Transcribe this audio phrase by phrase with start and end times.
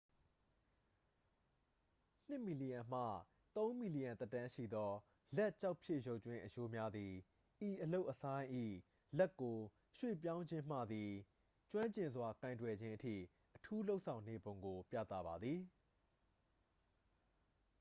[2.27, 3.01] နှစ်မီလီယံမှ
[3.55, 4.91] သုံးမီလီယံသက်တမ်းရှိသော
[5.37, 7.13] လက်ကျောက်ဖြစ်ရုပ်ကြွင်းအရိုးများသည်
[7.67, 8.45] ဤအလုပ်အဆိုင်း၏
[9.17, 9.57] လက်ကို
[9.97, 11.11] ရွှေ့ပြောင်းခြင်းမှသည်
[11.71, 13.15] ကျွမ်းကျင်စွာကိုင်တွယ်ခြင်းအထိ
[13.55, 15.59] အထူးလုပ်ဆောင်နေပုံကို ပြသပါသည်